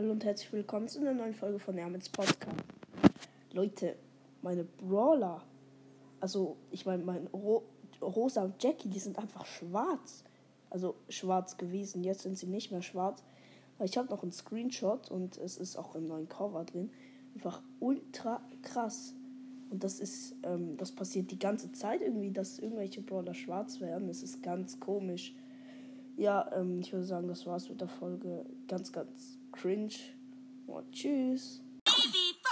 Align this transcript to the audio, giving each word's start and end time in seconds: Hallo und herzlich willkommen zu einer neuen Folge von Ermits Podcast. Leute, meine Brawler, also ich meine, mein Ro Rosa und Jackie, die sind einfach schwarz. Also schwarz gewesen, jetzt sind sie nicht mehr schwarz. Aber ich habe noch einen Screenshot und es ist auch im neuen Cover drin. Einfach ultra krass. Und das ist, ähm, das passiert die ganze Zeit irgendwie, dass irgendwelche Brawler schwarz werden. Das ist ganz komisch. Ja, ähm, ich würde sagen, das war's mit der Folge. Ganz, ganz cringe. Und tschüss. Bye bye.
Hallo 0.00 0.12
und 0.12 0.24
herzlich 0.24 0.50
willkommen 0.54 0.88
zu 0.88 0.98
einer 0.98 1.12
neuen 1.12 1.34
Folge 1.34 1.58
von 1.58 1.76
Ermits 1.76 2.08
Podcast. 2.08 2.56
Leute, 3.52 3.96
meine 4.40 4.64
Brawler, 4.64 5.42
also 6.20 6.56
ich 6.70 6.86
meine, 6.86 7.04
mein 7.04 7.26
Ro 7.34 7.64
Rosa 8.00 8.44
und 8.44 8.62
Jackie, 8.62 8.88
die 8.88 8.98
sind 8.98 9.18
einfach 9.18 9.44
schwarz. 9.44 10.24
Also 10.70 10.94
schwarz 11.10 11.58
gewesen, 11.58 12.02
jetzt 12.02 12.22
sind 12.22 12.38
sie 12.38 12.46
nicht 12.46 12.72
mehr 12.72 12.80
schwarz. 12.80 13.22
Aber 13.76 13.84
ich 13.84 13.98
habe 13.98 14.08
noch 14.08 14.22
einen 14.22 14.32
Screenshot 14.32 15.10
und 15.10 15.36
es 15.36 15.58
ist 15.58 15.76
auch 15.76 15.94
im 15.94 16.06
neuen 16.06 16.30
Cover 16.30 16.64
drin. 16.64 16.88
Einfach 17.34 17.60
ultra 17.78 18.40
krass. 18.62 19.12
Und 19.68 19.84
das 19.84 20.00
ist, 20.00 20.34
ähm, 20.44 20.78
das 20.78 20.92
passiert 20.92 21.30
die 21.30 21.38
ganze 21.38 21.72
Zeit 21.72 22.00
irgendwie, 22.00 22.30
dass 22.30 22.58
irgendwelche 22.58 23.02
Brawler 23.02 23.34
schwarz 23.34 23.80
werden. 23.80 24.08
Das 24.08 24.22
ist 24.22 24.42
ganz 24.42 24.80
komisch. 24.80 25.34
Ja, 26.20 26.50
ähm, 26.54 26.80
ich 26.80 26.92
würde 26.92 27.06
sagen, 27.06 27.28
das 27.28 27.46
war's 27.46 27.70
mit 27.70 27.80
der 27.80 27.88
Folge. 27.88 28.44
Ganz, 28.68 28.92
ganz 28.92 29.38
cringe. 29.52 29.94
Und 30.66 30.92
tschüss. 30.92 31.62
Bye 31.86 31.94
bye. 32.42 32.49